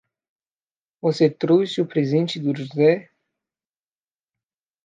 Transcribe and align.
Você 0.99 1.29
trouxe 1.29 1.79
o 1.79 1.85
presente 1.87 2.39
do 2.39 2.55
José? 2.57 3.11